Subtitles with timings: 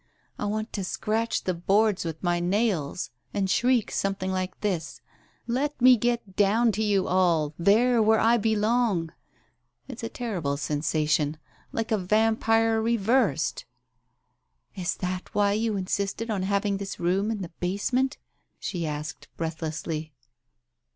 [0.39, 5.79] I want to scratch the boardings with my nails and shriek something like this:* Let
[5.79, 9.11] me get down to you all, there where I belong!'
[9.87, 11.37] It's a horrible sensa tion,
[11.71, 13.65] like a vampire reversed!..."
[14.75, 18.17] "Is that why you insisted on having this room in the basement?"
[18.59, 20.13] she asked breathlessly.